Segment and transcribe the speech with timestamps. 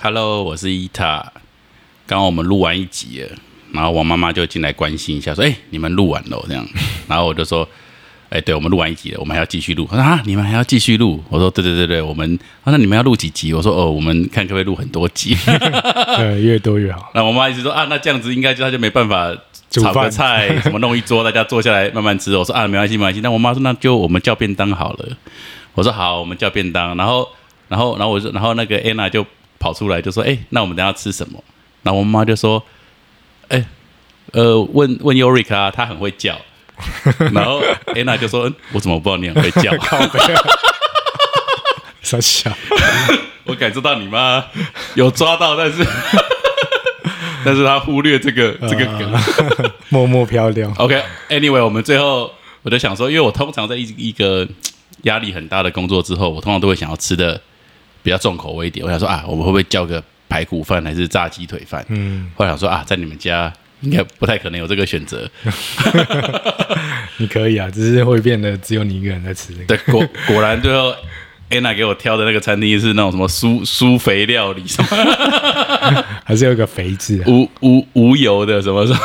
[0.00, 1.32] Hello，我是伊塔。
[2.04, 3.28] 刚刚我们录完一集了，
[3.72, 6.66] 然后我妈妈就进来关心一下，说：“哎、你们录完了哦这样。
[7.06, 7.68] ”然后我就说
[8.28, 12.36] ：“哎、对，我们录完一集了，我们还要继续录。”她说：“啊，你们还要继续录？”我说：“对对对对，我们。
[12.64, 13.54] 啊”那你们要录几集？
[13.54, 15.32] 我说：“哦，我们看可不可以录很多集。
[16.18, 17.08] 对，越多越好。
[17.14, 19.32] ”那我妈一直说：“啊，那这样子应该就她就没办法
[19.70, 25.08] 炒个菜，什么弄一桌，大家坐下来慢慢吃。”我说：“啊，没关系，没关系。”那我妈说：“那就我们叫便当好了。”
[25.74, 27.28] 我说：“好，我们叫便当。”然后，
[27.68, 29.24] 然后，然后我就，然后那个 Anna 就
[29.58, 31.42] 跑出来就说：“哎、那我们等下吃什么？”
[31.82, 32.62] 然后我妈就说
[33.48, 33.64] ：“哎、
[34.32, 36.38] 呃，问问 Yorick 啊，他很会叫。”
[37.32, 37.62] 然后
[37.94, 39.72] Anna 就说：“嗯，我怎么不知道你很会叫？
[42.00, 42.50] 傻笑，
[43.44, 44.42] 我感受到你妈
[44.94, 45.84] 有抓到，但是
[47.44, 49.12] 但是他忽略这个这个梗。
[49.90, 50.72] 默默飘掉。
[50.78, 52.32] OK，Anyway，、我们最后
[52.62, 54.46] 我就想说，因为我通常在一一个
[55.02, 57.40] 压力很大的工作之后，我通常都会想要吃的
[58.02, 58.84] 比较重口味一点。
[58.84, 61.84] 我想说啊，我们会不会叫个排骨饭还是炸鸡腿饭？
[61.88, 65.28] 嗯，后来想说啊，在你们家应该不太可能有这个选择。
[67.18, 69.66] 你可以啊，只是会变得只有你一个人在吃这个。
[69.66, 70.94] 对，果果然最后
[71.50, 77.24] Anna 给我挑的那个餐厅是那种什么酥酥肥料理，什 么还是有一个肥字、啊。
[77.26, 79.00] 无无无油的什么什么。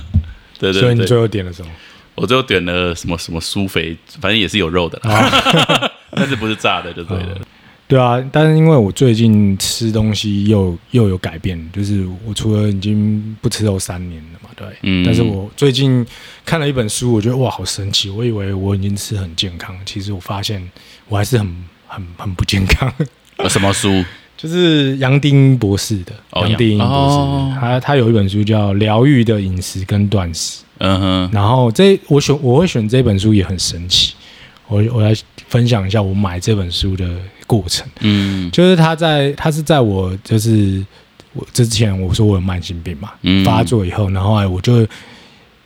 [0.58, 1.70] 对对对，所以你最后点了什么？
[2.14, 4.98] 我最后点了什么什么酥肥，反正也是有肉的
[6.12, 7.38] 但是不是炸的就对了。
[7.88, 16.04] 对啊，但是因为我最近吃东西又又有改变，就是我除了已经不吃肉三年了嘛，对，嗯但是我最近
[16.44, 18.10] 看了一本书，我觉得哇，好神奇！
[18.10, 20.68] 我以为我已经吃很健康，其实我发现
[21.08, 22.92] 我还是很很很不健康。
[23.48, 24.04] 什么书？
[24.36, 34.12] 就是杨丁博士的，哦杨丁博士，哦他他有一本书叫《疗愈的饮食跟断食》，嗯哼，然后这我选我会选这本书也很神奇，
[34.68, 35.14] 我我来
[35.48, 37.08] 分享一下我买这本书的
[37.46, 37.86] 过程。
[38.00, 38.50] 嗯。
[38.50, 40.84] 就是他在他是在我就是
[41.32, 43.44] 我之前我说我有慢性病嘛，嗯。
[43.44, 44.86] 发作以后，然后我就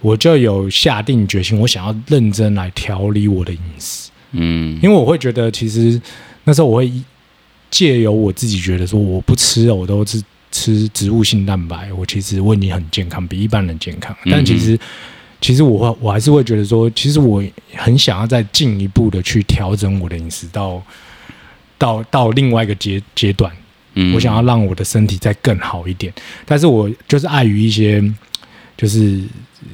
[0.01, 4.79] 我就有下定决心，我想要认真来调理我的饮食，嗯。
[4.83, 6.01] 因为我会觉得其实
[6.45, 6.92] 那时候我会
[7.70, 14.33] 借由我自己觉得说我不吃肉，我都是吃植物性蛋白，我其实我已经很健康，比一般人健康，嗯。
[14.33, 14.79] 但其实。
[15.42, 17.42] 其实我会，我还是会觉得说，其实我
[17.74, 20.83] 很想要再进一步的去调整我的饮食到到
[21.80, 23.51] 到到另外一个阶阶段，
[23.95, 26.13] 嗯我想要让我的身体再更好一点，
[26.45, 28.01] 但是我就是碍于一些
[28.77, 29.20] 就是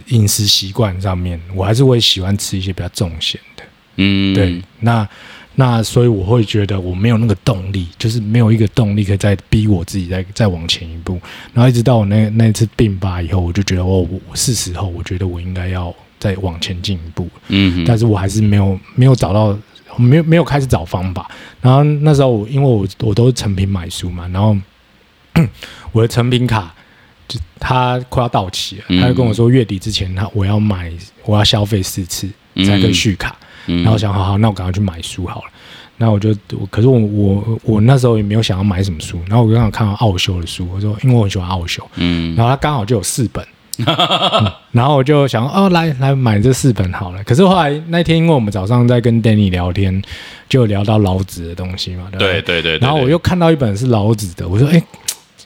[0.08, 3.64] 饮食习惯上面，我还是会喜欢吃一些比较重咸的。
[3.96, 5.08] 嗯对，那
[5.56, 11.18] 那所以我会觉得我没有那个动力，就是没有一个动力可以再逼我自己再再往前一步。
[11.54, 17.28] 然后一直到我那那次病发以后，我就觉得哦，我是时候，我觉得我应该要再往前进一步。
[17.48, 19.58] 嗯但是我还是没有没有找到，
[19.96, 21.30] 没有没有开始找方法。
[21.60, 24.56] 然后那时候我因为我我都是成品买书嘛，然后
[25.92, 26.74] 我的成品卡
[27.28, 30.92] 就他快要到期了，嗯他就跟我说月底之前他我要买
[31.24, 32.28] 我要消费四次
[32.64, 33.36] 才可以续卡。
[33.66, 35.50] 嗯然后我想好好，那我赶快去买书好了。
[35.98, 43.44] 那我就我可是我我我那时候也没有想要买什么书，然后我刚好看到奥修的书，我说因为我很喜欢奥修，嗯然后他刚好就有四本，
[43.78, 43.86] 嗯
[44.72, 47.22] 然后我就想哦，来来买这四本好了。
[47.24, 50.02] 可是后来那天，因为我们早上在跟 Danny 聊天，
[50.48, 54.82] 就聊到老子的东西嘛，对不对对对，然后我又看到一本是老子的，我说哎，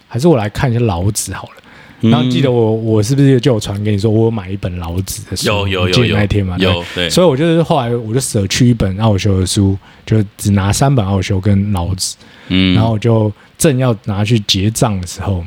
[0.08, 1.54] 还是我来看一下老子好了。
[2.02, 5.46] 然后记得我我是不是就有传给你说，我有买一本老子的书？
[5.46, 9.76] 有有有有那天嘛，对有对，所以我就是后来我就舍去一本奥修的书，
[10.06, 12.16] 就只拿三本奥修跟老子，
[12.48, 15.44] 嗯然后我就正要拿去结账的时候，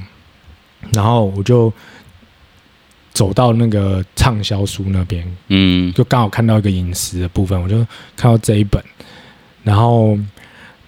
[0.91, 1.73] 然后我就
[3.13, 5.93] 走到那个畅销书那边，嗯。
[5.93, 7.77] 就刚好看到一个饮食的部分，我就
[8.15, 8.83] 看到这一本，
[9.63, 10.17] 然后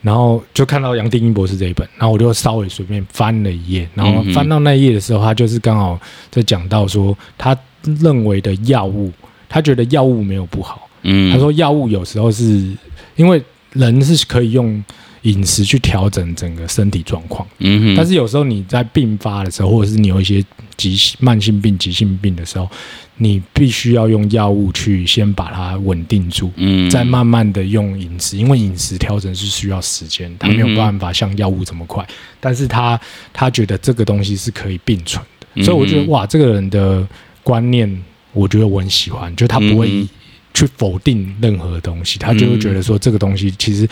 [0.02, 6.00] 然后就看到杨定一博士这一本，然后我就稍微随便翻了一页，然后翻到那一页的时候，他就是刚好
[6.30, 7.58] 在讲到说他
[8.02, 9.12] 认为的药物，
[9.48, 12.72] 他觉得药物没有不好，嗯，他说药物有时候是
[13.16, 13.42] 因为
[13.74, 14.84] 人是可以用
[15.24, 20.44] 饮食去调整整个身体状况，嗯哼，但是有时候你在病发的时候，或者是你有一些
[20.78, 22.70] 急慢性病、急性病的时候，
[23.18, 26.90] 你必须要用药物去先把它稳定住，嗯。
[26.90, 32.06] 再慢慢的用饮食，因为饮食调整是需要时间，它没有办法像药物这么快，
[32.40, 33.00] 但是他
[33.32, 35.24] 他觉得这个东西是可以并存
[35.56, 37.08] 的，所以我觉得哇，这个人的
[37.44, 40.06] 观念，我觉得我很喜欢，就他不会
[40.54, 43.88] 去否定任何东西，他就会觉得说这个东西其实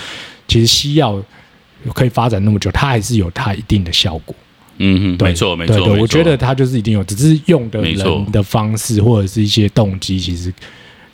[0.47, 1.21] 其实西药
[1.93, 4.35] 可以发展那么久，它还是有它一定的效果。
[4.77, 10.53] 嗯没错没错，我觉得他就是一定有，只是用的人的方式或者是一些动机，其实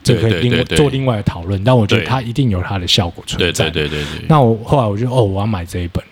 [0.03, 1.61] 这可以另做另外的讨论。
[1.63, 2.07] 但我觉得对。
[2.07, 3.69] 它一定有他的效果存对在。
[3.69, 6.03] 对对对对，那我后来我就哦，我要买这一本，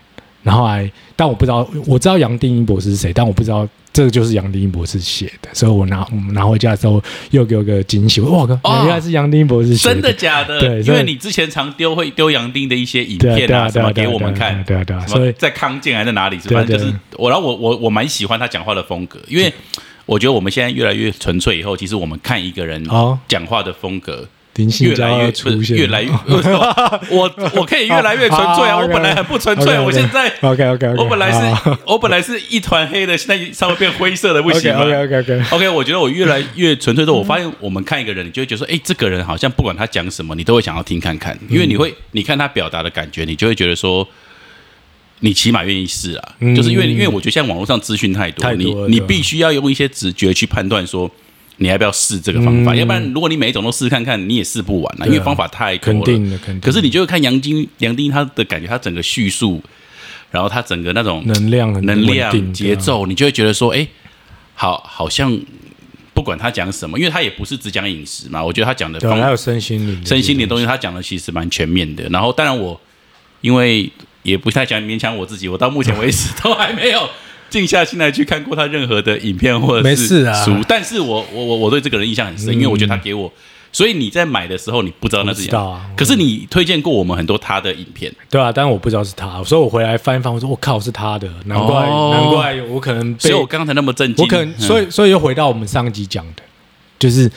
[0.48, 10.58] 然后还，但我不知道，我知道杨定一博士是谁，但我不知道这个就是杨定一博士写的，所以我拿我拿回家的时候又给我个惊喜，哇靠，哦原来是杨定一博士写的真的假的？
[10.62, 16.38] 对因为你之前常丢会丢杨丁的一些影片啊片什么给我们看，对啊对啊，所以在康健还在哪里？
[16.38, 19.54] 反正就是我，然后我我我蛮喜欢他讲话的风格，因为
[20.06, 24.26] 我觉得我们现在越来越纯粹，以后其实我们看一个人哦，讲话的风格
[24.82, 26.10] 越来越要出现，越来越，
[27.12, 28.78] 我我可以越来越纯粹啊！
[28.78, 44.08] 我本来很不纯粹我现在 OK OK 我本来是我本来是一团黑的，现在稍微变灰色的，不行吗？OK OK OK OK，我觉得我越来越纯粹的，我发现我们看一个人，你就会觉得说，哎，这个人好像不管他讲什么，你都会想要听看看，因为你会你看他表达的感觉，你就会觉得说。
[45.20, 46.56] 你起码愿意试啊，嗯。
[46.56, 51.10] 就是因为因为我觉得现在网络上资讯太多，太多你你必须要用一些直觉去判断说
[51.58, 52.78] 你要不要试这个方法，嗯。
[52.78, 55.08] 要不然如果你每一种都试看看，你也试不完了，啊。
[55.08, 56.02] 因为方法太多了。
[56.02, 59.62] 肯定的肯定，可是你就会看杨金杨丁他的感觉，他整个叙述，
[60.32, 63.88] 然后他整个那种能量能量节，奏，你就会觉得说，哎，
[64.54, 65.40] 好，好像
[66.14, 72.04] 不管他讲什么，因为他也不是只讲饮食嘛，我觉得他讲的还有身心灵身心灵的东西，西，他讲的其实蛮全面的。
[72.10, 72.80] 然后，当然我
[73.42, 73.92] 因为
[74.24, 77.10] 也不太想勉强我自己，我到目前为止 都还没有
[77.50, 80.58] 静下心来去看过他任何的影片或者是书。
[80.68, 83.32] 但是我我我我对这个人印象很深，因为我觉得他给我。
[83.74, 94.24] 所以你在买的时候，你不知道那是谁啊可是你推荐过我们很多他的影片，对啊，但是我不知道是他，所以我回来翻一翻，我说我靠是他的，难怪哦难怪我可能被所以我刚才那么震惊。
[94.24, 96.42] 我可能，所以以所以又回到我们上集讲的，
[97.00, 97.30] 就是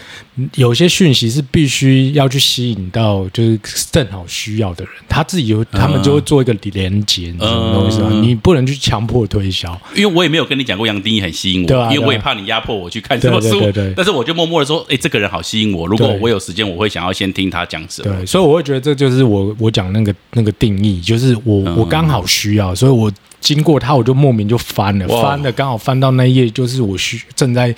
[0.55, 3.59] 有些讯息是必须要去吸引到，就是
[3.91, 8.09] 正好需要的人，他自己有，他们就会做一个连接，你知道我意思吗？
[8.13, 8.23] 嗯。
[8.23, 13.61] 你不能去强迫推销，因为我也没有跟你讲过杨定一很吸引我，对啊因为我也怕你压迫我去看什么书，
[13.97, 18.15] 但是我就默默的说，哎，这个人好吸引我，如果我有时间，我会想要先听他讲什么。
[18.15, 21.77] 对，所以我会觉得这就是我我讲那个那个定义，就是我、嗯。
[21.81, 23.11] 我刚好需要，所以我
[23.41, 27.75] 经过他，我就莫名就翻了，翻了刚好翻到那一页，就是我需正在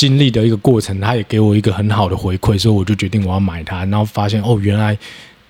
[0.00, 4.96] 经历的一个过程，他也给我一个很好的回馈，所以我就决定我要买它，然后发现哦，原来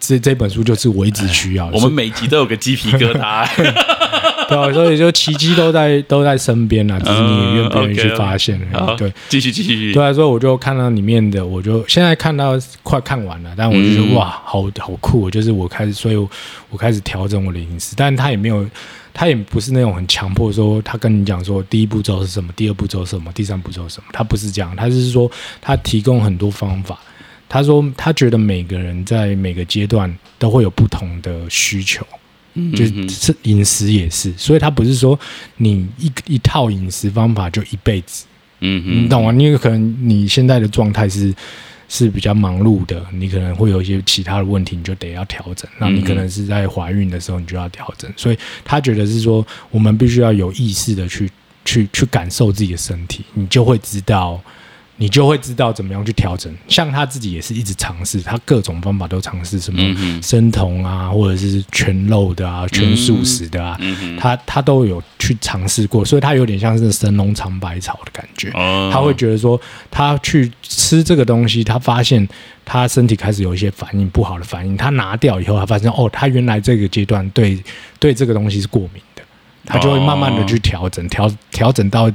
[0.00, 3.46] 这这本书就是我一直需要的，我们每集都有个鸡皮疙瘩。
[4.50, 8.60] 对啊，所以就奇迹都在都在身边啊，只是你也愿不愿意去发现
[8.98, 9.12] 对。
[9.28, 9.92] 继续继续。
[9.92, 15.30] 对啊，所以我就看到里面的，我就现在看到快看完了，但我就觉得、嗯哇，好好酷、哦！
[15.30, 16.28] 就是我开始，所以我
[16.70, 18.66] 我开始调整我的饮食，但他也没有，
[19.12, 25.30] 他也不是那种很强迫说，他跟你讲说第一步骤是什么，第二步骤是什么，第三步骤是什么，他不是这样，他是说
[25.60, 26.98] 他提供很多方法。
[27.48, 32.06] 他说他觉得每个人在每个阶段都会有不同的需求，
[32.54, 35.18] 嗯就嗯是饮食也是，所以他不是说
[35.56, 38.24] 你一一套饮食方法就一辈子。
[38.60, 39.32] 嗯嗯你懂吗？
[39.32, 41.34] 因为可能你现在的状态是
[41.90, 45.68] 是比较忙碌的，你可能会有一些其他的问题，你就得要调整。
[45.78, 48.10] 那你可能是在怀孕的时候，你就要调整。
[48.16, 51.28] 所以他觉得是说，我们必须要有意识的去
[51.64, 54.40] 去去感受自己的身体，你就会知道。
[55.00, 56.54] 你就会知道怎么样去调整。
[56.68, 59.80] 像他自己也是一直尝试，他各种方法都尝试，什么
[60.22, 68.50] 生酮啊，或者是全肉的啊、全素食的啊，嗯，他他都有去尝试过，所以他有点像是神农尝百草的感觉。
[68.50, 69.58] 哦他会觉得说，
[69.90, 72.28] 他去吃这个东西，他发现
[72.66, 74.76] 他身体开始有一些反应，不好的反应。
[74.76, 77.58] 他拿掉以后，他发现哦，他原来这个阶段对
[77.98, 79.22] 对这个东西是过敏的，
[79.64, 82.10] 他就会慢慢的去调整，调调整到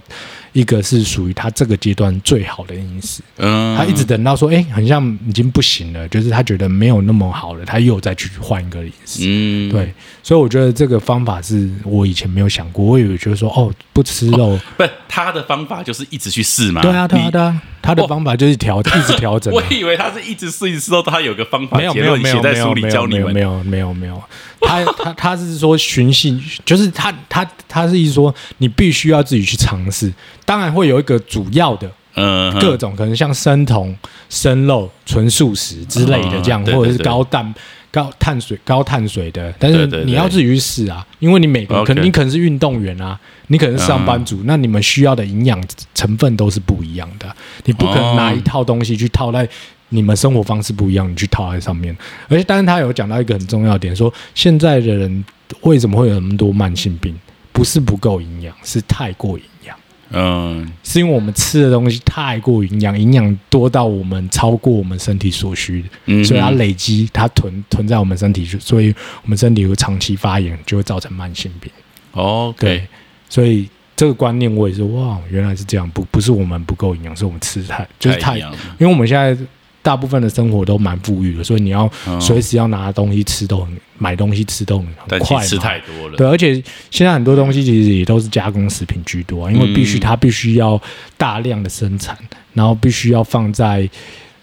[0.55, 3.21] 一个是属于他这个阶段最好的饮食。
[3.37, 9.19] 嗯他一直等到说，哎、很像已经不行了，就是他觉得没有那么好了，他又再去换一个饮食。
[9.23, 9.93] 嗯对，
[10.23, 16.81] 所以我觉得这个方法是我以前没有想过，我以为就是说，哦，不吃肉，不他的方法就是一直去试嘛。
[16.81, 22.81] 对啊，对啊，你对啊，他的方法就是调， 一直调整啊、 我以为他是一直试一试，到他有个方法，没有结没有没有没有没。
[22.81, 24.23] 有没有没有没有没有，
[24.61, 30.11] 他他他是说寻衅，就是他他他是意思说你必须要自己去尝试，
[30.45, 33.93] 当然会有一个主要的嗯，各种可能像生酮、
[34.29, 37.53] 生肉、纯素食之类的这样，嗯或者是高蛋、
[37.91, 44.25] 高碳水、高碳水的，但是你要自己去试啊，因为你每个可能你可能是运动员啊，你可能是上班嗯。
[44.25, 45.61] 族，那你们需要的营养
[45.93, 47.27] 成分都是不一样的，
[47.65, 49.47] 你不可能拿一套东西去套在。
[49.89, 51.95] 你们生活方式不一样，你去套在上面，
[52.27, 55.23] 而且，但是他有讲到一个很重要的点，说现在的人
[55.61, 57.15] 为什么会有那么多慢性病？
[57.53, 59.77] 不是不够营养，是太过营养。
[60.15, 60.67] 嗯。
[60.83, 71.69] 是因为我们吃的东西太过营养，营养多到我们超过我们身体所需的，嗯，所以它累积，它囤囤在我们身体，所以我们身体会长期发炎，就会造成慢性病。
[72.13, 72.87] OK，对，
[73.27, 78.47] 所以这个观念我也是哇，原来是这样，不不是我们不够营养，是我们吃太就是太，因
[78.79, 79.37] 为我们现在
[79.85, 86.17] 大部分的生活都蛮富裕的，所以你要嗯随时要拿东西吃都很买东西吃都很很快吃太多了。
[86.17, 86.55] 对，而且
[86.89, 90.81] 现在很多东西其实也都是加工食品居多、啊，因为必须嗯它必须要
[91.17, 92.17] 大量的生产，
[92.53, 93.87] 然后必须要放在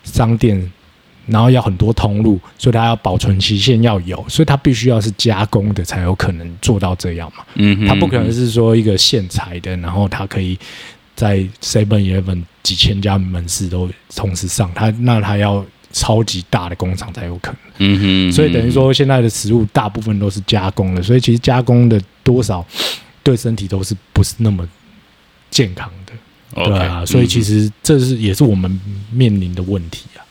[0.05, 0.73] 商店，
[1.27, 7.45] 然后要很多通路，所以它要保存期限要有，所以它必须要是加工的才有可能做到这样嘛。
[7.57, 10.57] 嗯哼，它不可能是说一个现裁的，然后它可以
[11.23, 17.59] 在 Seven Eleven 几千家门市都同时上，它那它要超级大的工厂才有可能。
[17.79, 22.67] 嗯哼，所以等于说，现在的食物大部分都是加工的，所以其实加工的多少
[23.23, 24.69] 对身体都是不是那么
[25.49, 26.13] 健康的，
[26.57, 27.07] 嗯对啊。
[27.07, 28.81] 所以其实，实这是也是我们
[29.13, 30.27] 面临的问题啊，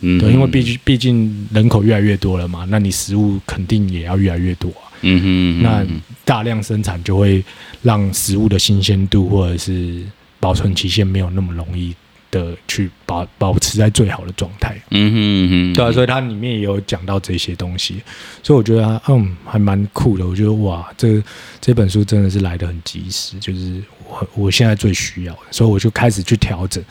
[0.00, 4.90] 嗯对，因为毕，竟毕竟人口越来越多了嘛，那你食物肯定也要越来越多啊。
[5.02, 5.86] 嗯哼，那
[6.24, 7.44] 大量生产就会
[7.80, 10.02] 让食物的新鲜度或者是
[10.42, 11.94] 保存期限没有那么容易
[12.32, 14.74] 的去保保持在最好的状态。
[14.90, 18.02] 嗯哼嗯哼，对啊，所以它里面也有讲到这些东西，
[18.42, 20.26] 所以我觉得它嗯还蛮酷的。
[20.26, 21.22] 我觉得哇，这
[21.60, 26.82] 这本书真的是来的很及时，就是我我现在最需要的，所以我就开始去调整，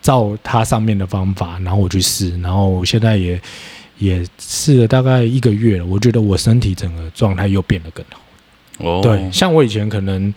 [0.00, 3.40] 照它上面的方法，然后我去试，然后我现在也
[3.98, 8.20] 也试了大概一个月了，我觉得我身体整个状态又变得更好。
[8.78, 10.32] 哦，对，像我以前可能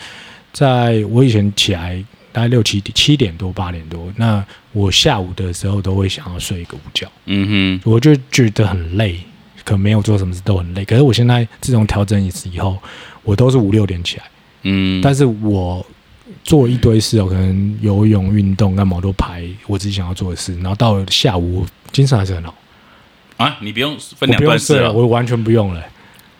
[0.53, 2.01] 在我以前起来
[2.39, 4.41] 大概六七点七点多八点多，那
[4.71, 7.05] 我下午的时候都会想要睡一个午觉。
[7.25, 9.19] 嗯哼，我就觉得很累，
[9.65, 10.85] 可没有做什么事都很累。
[10.85, 12.77] 可是我现在自从调整一次以后，
[13.23, 14.23] 我都是五六点起来，
[14.61, 15.85] 嗯，但是我
[16.45, 22.55] 做一堆事哦，可能游泳、运动干嘛我都排我自己想要做的事，然后到了下午精神还是很好，
[23.35, 25.83] 啊，你不用分两段式了，我完全不用了、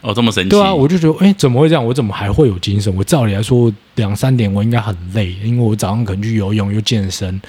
[0.02, 1.86] 哦，这么神奇，对啊，我就觉得，哎、怎么会这样？
[1.86, 2.94] 我怎么还会有精神？
[2.96, 7.42] 我照理来说，两三点我应该很累，因为我早上可能去游泳又健身，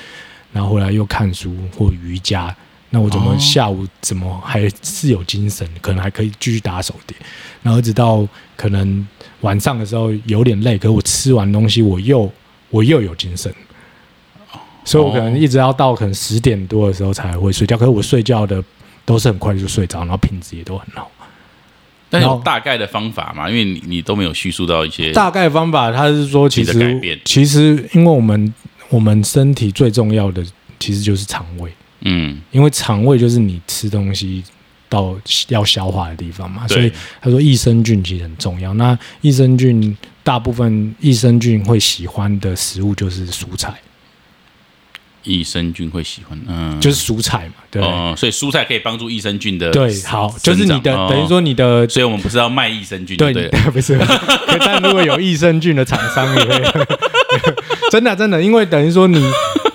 [0.52, 2.54] 然后回来又看书或瑜伽。
[2.92, 5.64] 那我怎么哦下午怎么还是有精神？
[5.80, 7.16] 可能还可以继续打手碟，
[7.62, 8.26] 然后一直到
[8.56, 9.06] 可能
[9.42, 12.28] 晚上的时候有点累，可是我吃完东西我又
[12.70, 13.54] 我又有精神，
[14.84, 17.78] 所以我可能一直要到可能十点多的时候才会睡觉。
[17.78, 18.60] 可是我睡觉的
[19.04, 21.08] 都是很快就睡着，然后品质也都很好。
[22.10, 23.48] 但有大概的方法嘛？
[23.48, 27.18] 因为你你都没有叙述到一些，大概方法，他是说，其实改实变。
[27.24, 28.52] 其实因为我们
[28.88, 30.44] 我们身体最重要的
[30.78, 34.42] 其实就是肠胃，嗯，因为肠胃就是你吃东西
[34.88, 35.16] 到
[35.48, 36.90] 要消化的地方嘛，所以，
[37.20, 38.74] 他说益生菌其实很重要。
[38.74, 43.72] 那益生菌大部分益生菌会喜欢的食物就是蔬菜，
[45.24, 47.82] 益生菌会喜欢，嗯，就是蔬菜嘛，对？
[47.82, 53.98] 哦，所以蔬菜可以帮助益生菌的对，好，就是你的等于，说你的哦所以我们不是要卖益生菌，对，对， 不是，
[54.58, 56.86] 但如果有益生菌的厂商也会
[57.92, 59.22] 真的真的，因为等于说你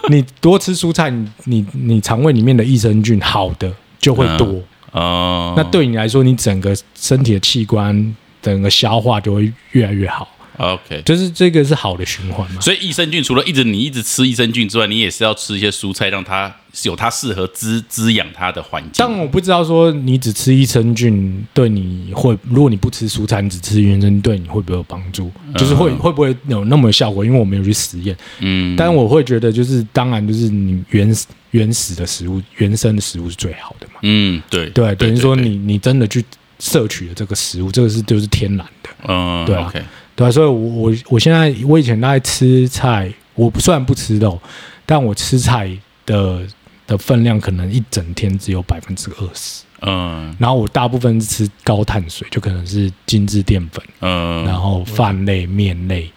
[0.10, 4.62] 你多吃蔬菜，你你你肠胃里面的益生菌好的就会多，
[4.92, 11.02] 哦，那对你来说，你整个身体的器官整个消化就会越来越好，OK。
[11.06, 12.62] 就是这个是好的循环嘛。
[12.62, 18.92] 所以益生菌除了一直你一直吃益生菌之外，你也是要吃一些蔬菜，让它有它适合滋滋养它的环境。
[18.98, 25.32] 但我不知道说你只吃益生菌对你会，如果你不吃蔬菜，你只吃原生菌对你会不会有帮助？
[25.56, 27.24] 就是会会不会有那么有效果？
[27.24, 34.00] 因为我没有去实验，嗯，但我会觉得就是当然就是你原始原始的食物、原生的食物是最好的嘛。
[34.02, 36.24] 嗯，对对，等于说对你你真的去
[36.60, 39.82] 摄取了这个食物，这个是就是天然的，嗯，对啊 OK，
[40.16, 44.40] 对啊，所以我我我现在我以前大概吃菜，我不虽然不吃肉，
[44.86, 45.70] 但我吃菜
[46.06, 46.42] 的
[46.88, 50.34] 的分量可能一整天只有百分之二十，嗯。
[50.40, 56.10] 然后我大部分是吃高碳水，就可能是精致淀粉，嗯，然后饭类、面类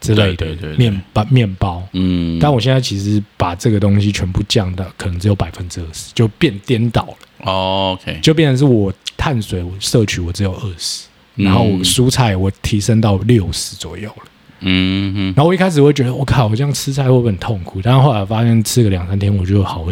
[0.00, 1.82] 之类的对对对对面包面包。
[1.92, 11.09] 嗯，但我现在其实把这个东西全部降到可能只有百分之二十，就变颠倒了，哦 OK，就变成是我碳水我摄取我只有二十、嗯
[11.42, 14.24] 然后蔬菜我提升到六十左右了。
[14.62, 17.80] 嗯哼，然后我一开始会觉得，我靠，我这样吃菜会不会很痛苦？
[17.82, 19.86] 但是后来发现吃个两三天，我就好，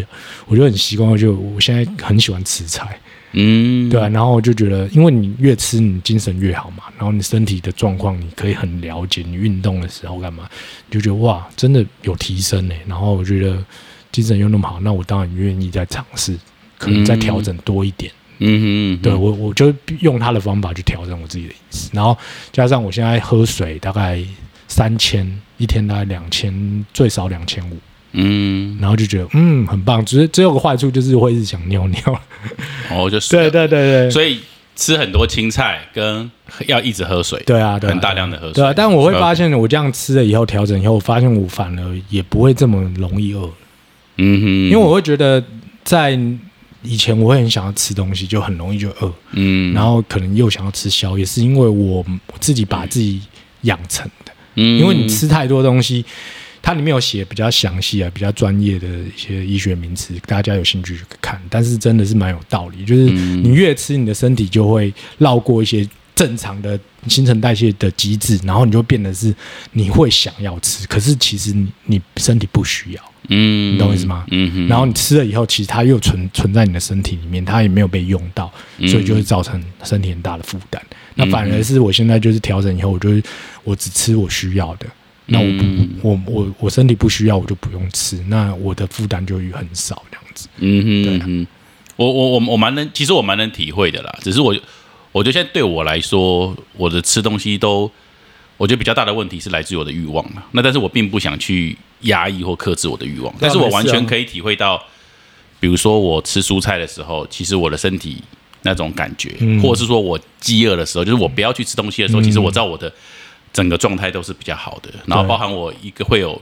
[0.47, 3.00] 我就很习惯，我就我现在很喜欢吃菜，
[3.33, 4.09] 嗯，对啊。
[4.11, 10.47] 然后我就觉得，因为你越吃，你精神越好嘛，然后你身体的状况你可以很了解，你运动的时候干嘛，
[10.90, 12.75] 你就觉得哇，真的有提升呢。
[12.87, 13.57] 然后我觉得
[14.12, 16.38] 精神又那么好，那我当然愿意再尝试，
[16.76, 18.12] 可能再调整多一点。
[18.38, 22.16] 嗯哼，对我，我就用他的方法去调整我自己的饮食，然后
[22.52, 24.21] 加上我现在喝水大概
[24.68, 27.76] 三千，一天大概两千，最少两千五，
[28.12, 32.21] 嗯，然后就觉得嗯很棒，只是只有个坏处就是会一直想尿尿。
[32.90, 33.30] 哦，就是。
[33.30, 34.40] 对对对对，所以
[34.76, 36.30] 吃很多青菜跟
[36.66, 43.50] 要一直喝水，对啊，对啊很大量的喝水对啊，但我会发现我这样吃了以后调整以后，我发现我反而也不会这么容易饿，
[44.18, 45.42] 嗯哼，因为我会觉得
[45.83, 46.16] 在
[46.82, 53.20] 以前我会很想要吃东西，就很容易就饿，嗯，然后可能又想要吃宵夜，是因为我我自己把自己
[53.62, 54.32] 养成的。
[54.54, 56.04] 嗯因为你吃太多东西，
[56.61, 61.40] 它里面有写比较详细啊、比较专业的一些医学名词，大家有兴趣去看。
[61.49, 69.32] 但是真的是蛮有道理，就是嗯你越吃，你的身体就会绕过一些正常的新陈代谢的机制，然后你就变得是
[69.73, 74.25] 你会想要吃，可是其实你你身体不需要，嗯，你懂我意思吗？
[74.30, 80.82] 嗯哼，然后你吃了以后，其实它又存存在你的身体里面，它也没有被用到，嗯所以就会造成身体很大的负担。
[81.14, 83.23] 那反而是我现在就是调整以后，我就是
[83.64, 84.87] 我只吃我需要的，
[85.26, 90.49] 那我不、嗯我我我身体不需要，我就不用吃，那我的负担就会很少这样子。
[90.58, 91.47] 嗯哼对啊嗯哼，
[91.97, 94.18] 我我我我蛮能，其实我蛮能体会的啦。
[94.23, 94.56] 只是我
[95.12, 97.90] 我觉得现在对我来说，我的吃东西都，
[98.56, 100.44] 我觉得比较大的问题是来自于我的欲望嘛。
[100.52, 104.83] 那但是我并不想去压抑或克制我的欲望，但是我完全可以体会到，
[105.61, 108.23] 比如说我吃蔬菜的时候，其实我的身体
[108.62, 109.61] 那种感觉，嗯。
[109.62, 112.25] 或者是说我饥饿的时候，就是我不要去吃东西的时候，嗯。
[112.25, 112.93] 其实我知道我的
[113.52, 116.40] 整个状态都是比较好的，然后包含我一个会有。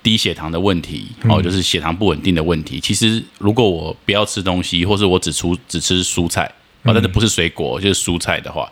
[0.00, 2.78] 低血糖的问题，哦，就是血糖不稳定的问题。
[2.78, 6.44] 其实，如果我不要吃东西，或是我只出只吃蔬菜，
[6.84, 8.70] 啊，但是不是水果，就是蔬菜的话，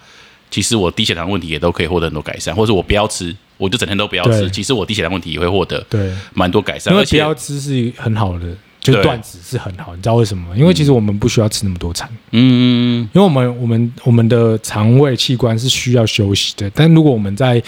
[0.50, 2.55] 其实我低血糖问题也都可以获得很多改善。
[2.55, 6.93] 或者我不要吃，我就整天都不要吃，其实我低血糖问题也会获得对，蛮多改善。
[6.93, 8.47] 因为而且不要吃是很好的，
[8.81, 10.57] 就断食是很好，你知道为什么吗？
[10.57, 17.62] 因为其实我们不需要吃那么多餐，嗯，因为我们我们我们的肠胃器官是需要休息的，但如果我们在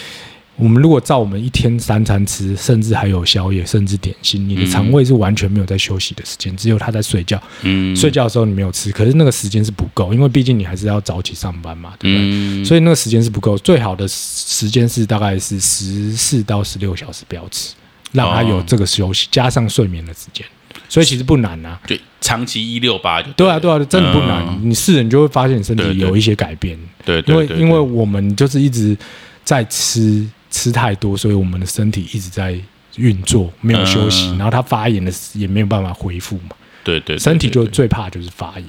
[0.58, 7.40] 我们如果照我们一天三餐吃，甚至还有宵夜，甚至点心，你的肠胃是完全没有在休息的时间，只有他在睡觉。
[7.62, 12.28] 嗯，睡觉的时候你没有吃，可是那个时间是不够，因为毕竟你还是要早起上班嘛，对不对？
[12.28, 17.74] 嗯，所以那个时间是不够，最好的时间是大概是十四到十六小时不要吃，
[18.10, 20.44] 让他有这个休息，加上睡眠的时间，
[20.88, 21.78] 所以其实不难啊。
[21.86, 24.44] 对长期一六八就对啊，对啊，真的不难。
[24.44, 26.76] 嗯你试了，你就会发现你身体有一些改变。
[27.04, 28.96] 对，因对对为因为我们就是一直
[29.44, 32.58] 在吃吃太多，所以我们的身体一直在
[32.96, 36.56] 运作，没有休息，嗯然后它发炎的也没有办法恢复嘛。
[36.84, 38.66] 对对对身体就最怕就是发炎，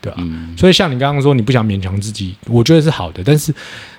[0.00, 3.54] 对吧、嗯所以像你刚刚说，你不想勉强自己，我觉得是好的，但是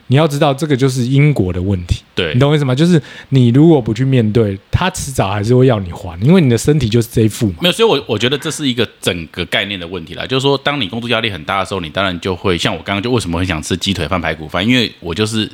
[0.08, 2.73] 你要知道，这个就是因果的问题，对你懂我意思吗？
[2.73, 7.56] 就是你如果不去面对，它迟早还是会要你还，因为你的身体就是这一副嘛。
[7.62, 10.25] 没有，所以我我觉得这是一个整个概念的问题啦。
[10.25, 15.49] 就是说，当你工作压力很大的时候，你当然就会像我刚刚就为什么很想吃鸡腿饭、排骨饭，因为我就是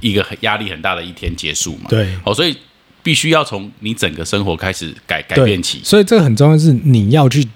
[0.00, 1.86] 一个很压力很大的一天结束嘛。
[1.88, 2.56] 对哦，所以
[3.02, 5.80] 必须要从你整个生活开始改改变起。
[5.84, 7.46] 所以这个很重要，是你要去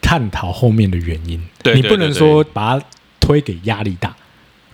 [0.00, 1.40] 探讨后面的原因，
[1.74, 2.86] 你不能对对对对说把它
[3.20, 4.14] 推给压力大，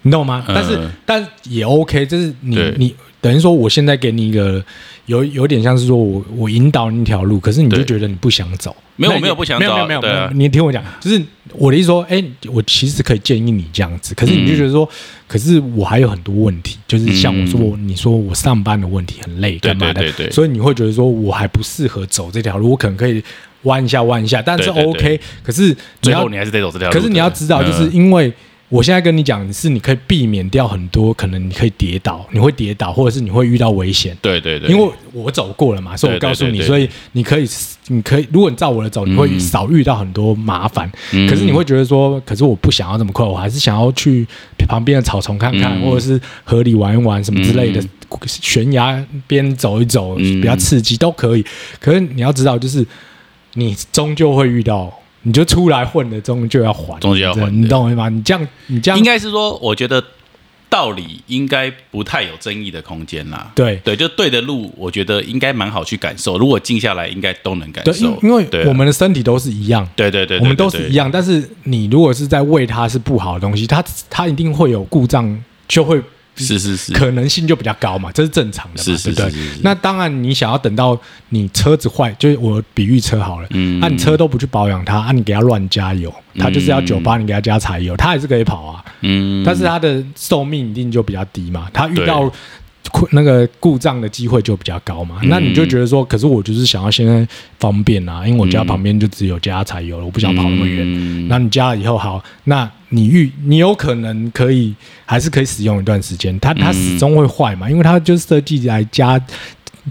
[0.02, 0.44] 你懂吗？
[0.48, 4.62] 嗯但是但也 OK，就是你你等于说我现在给你一个
[5.06, 14.88] 有有点像是说我我引导你一条路，可是你就觉得你不想走，没有没有不想走没有没有没有你听我讲，就是我的意思说，哎，我其实可以建议你这样子，可是你就嗯觉得说，
[15.28, 20.26] 可是我还有很多问题，就是像我说嗯你说我上班的问题很累干嘛的，对对。
[20.26, 23.22] 对所以你会觉得说我还不适合走这条路，我可能可以
[23.62, 26.92] 弯一下弯一下，但是 OK，对可是你要最后你还是得走这条路。
[26.92, 27.92] 可是你要知道，就是嗯。
[27.92, 28.32] 因为
[28.72, 34.16] 我现在跟你讲，是你可以避免掉很多可能你可以跌倒，你会跌倒，或者是你会遇到危险。
[34.22, 37.46] 对对对，因为我走过了嘛，所以我告诉你，所以你可以，
[37.88, 40.90] 你可以，如果你照我的走，你会嗯少遇到很多麻烦。
[41.12, 44.26] 嗯可是你会觉得说，可是我不想要这么快，我还是想要去
[44.66, 47.88] 旁边的草丛看看，嗯或者是河里玩一玩什么之类的嗯，
[48.26, 51.44] 悬崖边走一走，嗯比较刺激都可以。
[51.78, 52.86] 可是你要知道，就是
[53.52, 54.90] 你终究会遇到，
[55.22, 58.08] 你就出来混的，终究要还，终究要还你懂我意思吗？
[58.08, 60.02] 你这样，你这样应该是说，我觉得
[60.68, 63.52] 道理应该不太有争议的空间啦。
[63.54, 66.38] 对对，就对的路，我觉得应该蛮好去感受。
[66.38, 68.18] 如果静下来，应该都能感，受因。
[68.22, 69.86] 因为我们的身体都是一样。
[69.94, 70.80] 对对对，对我们都是一。
[70.80, 76.04] 对样，但是你如果是在喂它是不好的东西，它它一定会有故障，就会对
[76.36, 79.40] 是是是，可能性就比较高嘛，这是正常的嘛，是是对不对？
[79.62, 83.80] 那当然，你想要等到你车子坏，就是我比喻车好了，嗯。
[83.80, 92.32] 那、你车都不去保养它，啊，你给它乱加油，它就是要九八，你给它加柴油，它还是可以跑啊，嗯，但是它的寿命一定就比较低嘛，它遇到困
[93.12, 95.18] 那个故障的机会就比较高嘛。
[95.22, 97.26] 嗯那你就觉得说，可是我就是想要现在
[97.58, 100.84] 方便啊，因为我家旁边就只有加柴油了，我不想跑那么远。
[100.84, 104.74] 嗯那你加了以后，好，那你预你有可能可以
[105.06, 109.18] 还是可以使用一段时间，它它嗯始终会坏嘛，因为它就是设计来加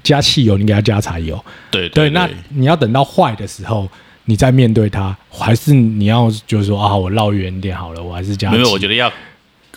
[0.04, 1.44] 加汽油，你给它加柴油。
[1.72, 3.90] 对对，那你要等到坏的时候，
[4.26, 8.58] 你再面对它，还是你要就是说啊，我绕远一点好了，我还是加汽。
[8.58, 9.12] 没有，我觉得要，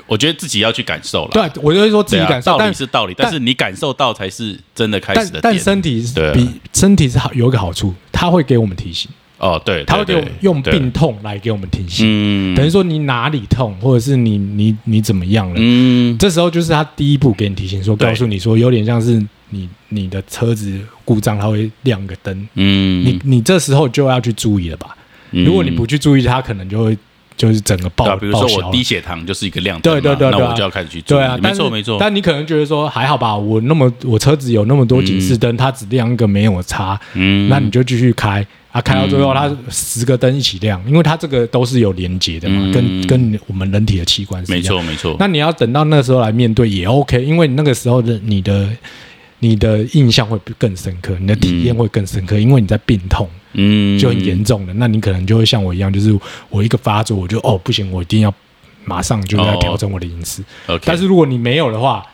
[0.06, 1.30] 我觉得自己要去感受了。
[1.32, 5.52] 对，我就会说自己感受，道但理是道理，但是你感受到才是真的开但始的但。
[5.52, 9.10] 但身体是比身体是好有一个好处，它会给我们提醒。
[9.36, 24.96] 哦，对，他会给我对用病痛来给我们提醒，嗯等于说你哪里痛，或者是你你你怎么样了，嗯这时候就是他第一步给你提醒说，告诉你说，有点像是你你的车子故障，它会亮个灯，嗯，你你这时候就要去注意了吧？
[25.32, 26.96] 嗯如果你不去注意，它可能就会
[27.36, 31.18] 就是整个爆比如说我低血糖就是一个亮灯，对对对那我就要开始去做。
[31.18, 38.46] 对啊，没错没错，但你可能觉得说还好吧，我那么我车子有那么多警示灯，它只亮一个没有差，嗯，那你就继续开。
[38.70, 42.72] 啊，开到最后它十个灯一起亮，因为它这个都是有连接的嘛，嗯。
[42.72, 44.60] 跟跟我们人体的器官是一没。
[44.60, 48.68] 错没错，那你要等到那时候来面对也 OK，因为那个时候的你的
[49.38, 56.16] 你的印象会更深刻，你的体验会更深刻，因为你在病痛嗯，就很严重的，那你可能就会像我一样，就是
[56.50, 58.32] 我一个发作我就哦不行，我一定要
[58.84, 60.42] 马上就要调整我的饮食。
[60.84, 62.04] 但是如果你没有的话，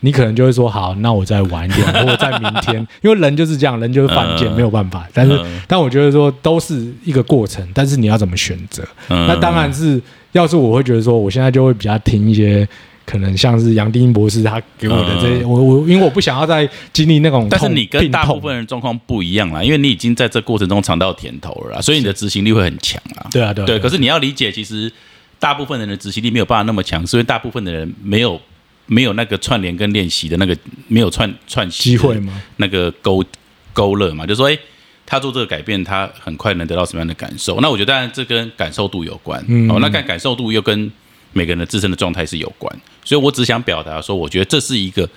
[0.00, 5.06] 你可能就会说好，那我再晚一点， 或者在明天，因为人就是这样，人就是犯贱，嗯没有办法。
[5.12, 8.82] 但是，嗯但我觉得说都是一个过程，但是你要怎么选择？
[9.08, 10.00] 嗯那当然是，
[10.32, 12.66] 要是我会觉得说，我现在就会比较听一些。
[13.08, 23.26] 可能像是杨丁英博士他给我的这些，我我因为我不想要再经历那种但是你跟大部分人状况不一样啦，因为你已经在这过程中尝到甜头了啦，所以你的执行力会很强啊。
[23.30, 24.92] 对啊对啊对，可是你要理解，其实
[25.38, 28.38] 大部分人的执行力没有办法那么强，是因为大部分的人没有
[28.84, 30.54] 没有那个串联跟练习的那个
[30.88, 32.42] 没有串串习机会吗？
[32.56, 33.24] 那个勾
[33.72, 34.52] 勾勒嘛，就说哎。
[34.52, 34.60] 诶
[35.10, 37.58] 他做这个改变，他很快能得到什么样的感受？
[37.62, 39.42] 那我觉得，当然这跟感受度有关。
[39.48, 40.92] 嗯哦，那感感受度又跟
[41.38, 42.80] 每个人的自身的状态是有关。
[43.04, 45.08] 所以我只想表达说，我觉得这是一个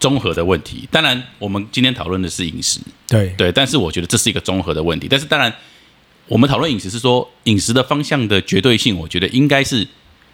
[0.00, 0.88] 综合的问题。
[0.90, 5.06] 当然，我们今天讨论的是饮食，对对，但是我觉得这是一个综合的问题。
[5.08, 5.52] 但是当然，
[6.26, 9.86] 我们讨论饮食是说饮食的方向的绝对性，我觉得应该是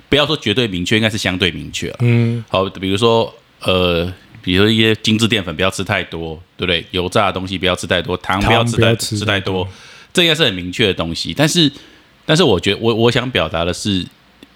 [0.09, 1.97] 不要说绝对明确，应该是相对明确了。
[2.01, 6.85] 嗯，好，比如说呃，比如说一些精致淀粉不要吃太多，对不对？
[6.91, 9.75] 油炸的东西不要吃太多，糖不要吃太吃吃太多太多，
[10.13, 11.35] 这应该是很明确的东西。
[11.35, 11.71] 但是，
[12.27, 14.05] 但是我觉得我我想表达的是，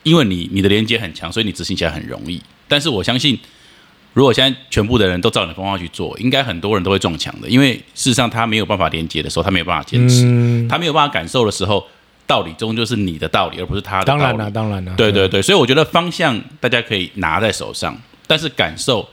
[0.09, 2.40] 因为你你的连接很强，所以你执行起来很容易。
[2.66, 3.38] 但是我相信，
[4.14, 11.87] 如果现在全部的人都照你的方法去做，应该很多人都会撞墙的，因为事实上他没有办法连接的时候，他没有办法坚持，嗯，他没有办法感受的时候，
[12.27, 14.21] 道理终究是你的道理，而不是他的道理。
[14.21, 19.09] 当然了，当然了，对对对，所以我觉得方向大家可以拿在手上，但是感受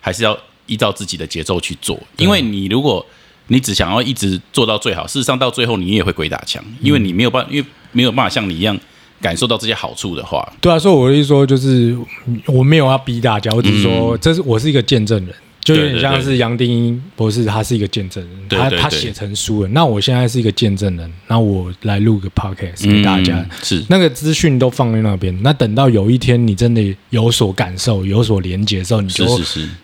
[0.00, 3.04] 还是要依照自己的节奏去做，因为你如果
[3.48, 8.78] 你只想要一直做到最好，事实上到最后你也会鬼打墙，因为你没有办，因为没有办法像你一样
[9.20, 19.68] 感受到这些好处的话，对啊，所以我的意思说，就是嗯我没有要逼大家，我只是说，这是我是一个见证人，就有点像是杨定一博士，他是一个见证人，对对对他他写成书了。
[19.68, 23.84] 那我现在是一个见证人，那我来录个 podcast 给大家，嗯是。
[23.88, 25.38] 那个资讯都放在那边。
[25.42, 29.26] 那等到有一天你真的有所感受、有所连接的时候，你就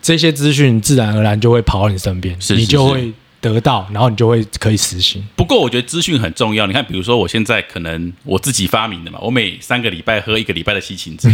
[0.01, 3.13] 这些资讯自然而然就会跑到你身边，是是你就会
[3.53, 5.23] 得到，然后你就会可以实行。
[5.35, 6.67] 不过我觉得资讯很重要。
[6.67, 11.29] 你看，比如说我现在可能我自己发明的嘛，我每三个礼拜喝一个礼拜的西芹汁，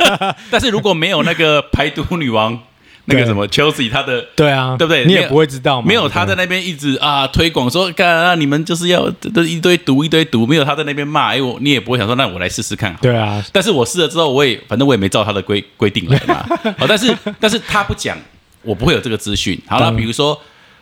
[0.50, 2.58] 但是如果没有那个排毒女王
[3.06, 12.94] 那个什么 Chelsea 她的对啊，对不对你也不会知道嘛，没有他在那边一直啊推广说，干啊你们就是要这一堆毒一堆毒，没有他在那边骂，哎我你也不会想说，那我来试试看。
[13.00, 16.44] 对啊，但是我试了之后，我也反正我也没照他的规规定来嘛。
[16.76, 18.14] 好，但是但是他不讲，
[18.60, 19.58] 我不会有这个资讯。
[19.66, 20.38] 好了，嗯比如说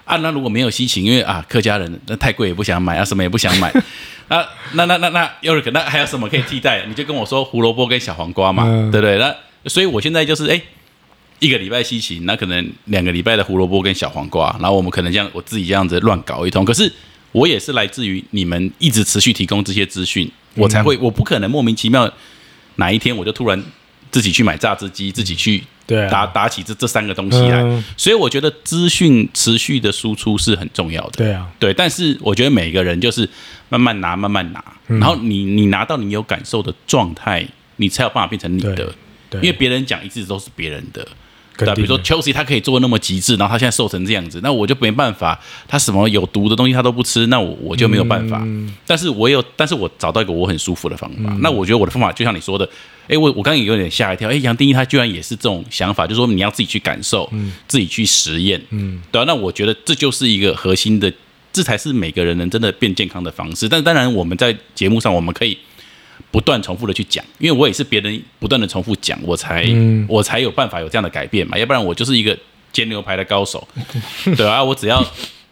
[0.07, 3.71] 啊，那如果没有西芹，因为啊客家人那太贵也不想买啊，什么也不想买。
[4.29, 4.43] 啊，
[4.73, 6.87] 那那那那又可那还有什么可以替代？
[6.89, 9.19] 你就跟我说胡萝卜跟小黄瓜嘛，嗯对不对？
[9.19, 9.37] 那
[9.69, 10.59] 所以我现在就是哎。
[11.39, 16.65] 一个礼拜西芹，那可能两个礼拜的胡萝卜跟小黄瓜，然后我们可能这样我自己这样子乱搞一通。
[16.65, 16.91] 可是
[17.33, 22.11] 我也是来自于你们一直持续提供这些资讯，我才会，我不可能莫名其妙
[22.77, 23.63] 哪一天我就突然
[24.11, 27.63] 自己去买榨汁机，自己去对啊，打打起这这三个东西来。
[27.63, 31.13] 嗯所以我觉得资讯持续的输出是很重要的。
[31.19, 33.29] 对啊，对，但是我觉得每个人就是
[33.69, 37.47] 慢慢拿，慢慢拿，嗯然后你你拿到你有感受的状态，
[37.77, 38.87] 你才有办法变成你的对。
[39.29, 41.07] 对，因为别人讲一直都是别人的，
[41.57, 45.37] 对比如说 Chelsea 他可以做的那么极致，然后他现在瘦成这样子，那我就没办法。
[45.67, 48.41] 他什么有毒的东西他都不吃，那我我就没有办法。
[48.45, 51.37] 嗯但是我有，但是我找到一个我很舒服的方法。
[51.41, 52.69] 那我觉得我的方法就像你说的，
[53.09, 57.31] 诶，我我刚刚也有点吓一跳，诶，杨定一他居然也是这种想法，就是说你要自己去感受，
[57.69, 61.13] 自己去实验，嗯，对啊，那我觉得这就是一个核心的，
[61.53, 63.69] 这才是每个人能真的变健康的方式。
[63.69, 65.57] 但当然，我们在节目上我们可以
[66.31, 72.37] 不断重复的去讲，因为我也是别人不断的重复讲，我才、嗯我才有办法有这样的改变嘛，要不然我就是一个
[72.73, 73.67] 煎牛排的高手，
[74.37, 75.05] 对啊，我只要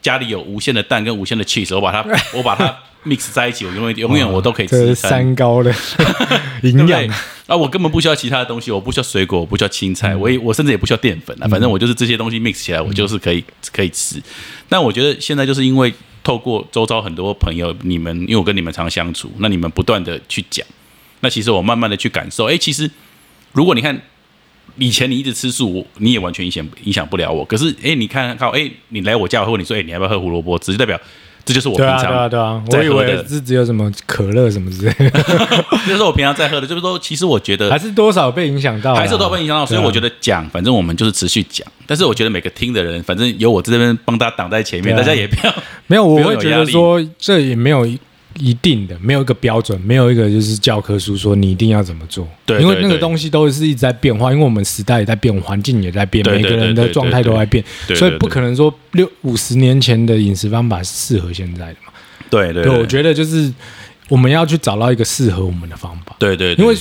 [0.03, 4.95] 家里有无限的蛋跟无限的 cheese，我把它 我把它 mix 在一起，我永远永远我都可以这是吃。
[4.97, 5.73] 三高的
[6.61, 7.11] 对 营养对，？
[7.47, 14.23] 啊，我根本不需要其他的东西，我不需要水果，我不需要青菜，我也我甚至也不需要淀粉啊，反正我就是这些东西 mix 起来，我就是可以可以吃。
[14.69, 20.67] 但我觉得现在就是因为透过周遭很多朋友，你们因为我跟你们常相处，那你们不断的去讲，
[21.21, 22.91] 那其实我慢慢的去感受，哎，其实
[23.53, 24.01] 如果你看
[24.79, 27.45] 以前你一直吃素，你也完全影响影响不了我。
[27.45, 30.59] 可是，哎，你看看，哎，你来我家，或你说，哎，你要不要喝胡萝卜？
[30.59, 30.99] 只是代表。
[31.45, 34.93] 这就是我平常对啊对啊，我以为是只有什么可乐什么之类，
[35.87, 36.67] 这是我平常在喝的。
[36.67, 39.67] 就是说，其实我觉得还是多少被影响到，还是多少被影响到。
[39.67, 41.67] 所以我觉得讲，反正我们就是持续讲。
[41.87, 45.55] 但是我觉得每个听的人，反正有我这边帮他挡在前面，大家也不要
[45.87, 47.87] 没有，我会觉得说这也没有。
[48.37, 52.29] 一定的，没有一个标准，没有一个就是教科书说你一定要怎么做。
[52.45, 61.93] 对，因为那个东西都是一直在变化，因为我们时代也在变，环境也在变，每个人的状态都在变，所以不可能说六五十年前的饮食方法是适合现在的嘛。
[62.31, 63.53] 对对，我觉得就是
[64.09, 66.17] 我们要去找到一个适合我们的方法。
[66.19, 66.75] 对对，因为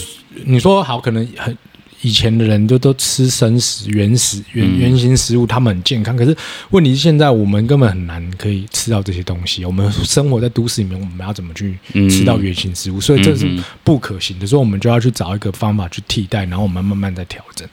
[0.46, 1.58] 你说好，可能很。
[2.04, 6.16] 以前的人就都吃生食、原始、原原型食物，他们很健康。
[6.16, 6.36] 可是
[6.70, 9.64] 问题是，现在我们根本很难可以吃到这些东西。
[9.64, 13.00] 我们生活在都市里面，我们要怎么去吃到原型食物？
[13.00, 13.50] 所以这是
[13.86, 14.46] 不可行的。
[14.46, 17.68] 所以我们就要去找一个方法去替代，然后我们慢慢在调整。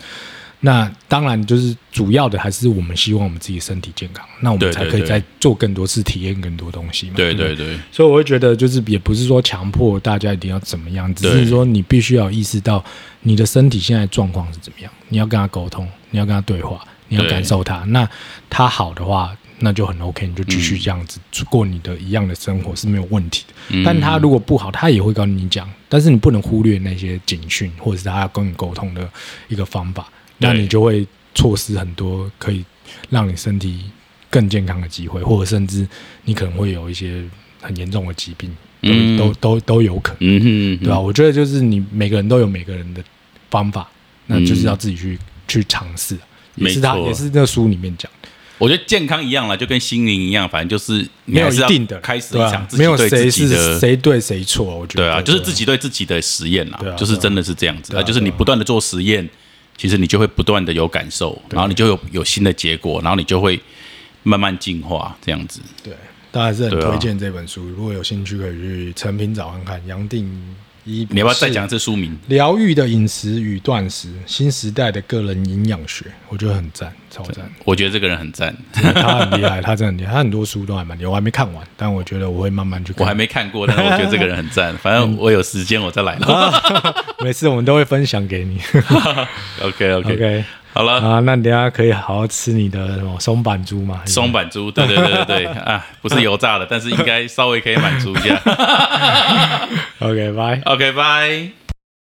[0.62, 7.14] 那当然，就是主要的还是我们希望我们自己身体健康，那我们才可以再做更多次体验更多东西嘛。
[7.16, 7.78] 对对对。
[7.90, 12.84] 所以我会觉得，就是也不是说强迫大家一定要怎么样，只是说你必须要意识到
[13.22, 17.78] 你的身体现在状况是怎么样，你要跟他沟通，你要跟他对话，你要感受他。
[17.86, 18.06] 那
[18.50, 21.18] 他好的话，那就很 OK，你就继续这样子
[21.48, 23.82] 过你的一样的生活是没有问题的。
[23.82, 29.08] 但他如果不好，他也会跟你讲，但是你不能忽略那些警讯，或者是他要跟你沟通的
[29.48, 30.06] 一个方法。
[30.40, 32.64] 那你就会错失很多可以
[33.08, 33.82] 让你身体
[34.28, 35.86] 更健康的机会，或者甚至
[36.24, 37.22] 你可能会有一些
[37.60, 38.50] 很严重的疾病，
[39.16, 40.98] 都都都都有可能，对吧？
[40.98, 43.02] 我觉得就是你每个人都有每个人的
[43.50, 43.88] 方法，
[44.26, 46.16] 那就是要自己去去尝试。
[46.56, 48.10] 也是他也是那书里面讲，
[48.58, 52.36] 我觉得健康一样了，就跟心灵一样，反正就是没有一定的开始
[52.72, 54.64] 没有谁是谁对谁错。
[54.64, 59.26] 我觉得对啊，就是自己对自己的实验啦，就是真的是这样子啊，就是你不断的做实验。
[59.80, 63.58] 其实你就会不断的有感受，然后你就有有新的结果，然后你就会
[64.22, 65.62] 慢慢进化这样子。
[65.82, 65.94] 对，
[66.30, 69.86] 大家是很推荐这本书，如果有兴趣可以去成品找看看。
[69.86, 70.30] 杨定
[70.84, 72.16] 一，你要不要再讲一次书名？
[72.28, 77.50] 疗愈的饮食与断食，新时代的个人营养学，我觉得很赞，超赞。
[77.64, 83.02] 我觉得这个人很赞，他很厉害，他真的很厉害，他很多书都还蛮，我还没看完，但我觉得我会慢慢去看。
[83.02, 84.76] 我还没看过，但是我觉得这个人很赞。
[84.78, 86.94] 反正我有时间我再来了。
[87.20, 88.60] 每次我们都会分享给你。
[89.62, 94.00] OK OK OK，好了啊，那等下可以好好吃你的什么松板猪嘛？
[94.06, 98.40] 松板猪，对对对对对 啊，不是油炸的，但是应该稍微可以满足一下。
[100.00, 100.60] OK，拜。
[100.64, 101.59] OK，拜。